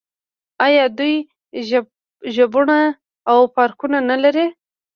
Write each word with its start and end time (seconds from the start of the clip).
آیا 0.65 0.85
دوی 0.97 1.15
ژوبڼونه 2.35 2.77
او 3.31 3.39
پارکونه 3.55 3.99
نلري؟ 4.09 4.45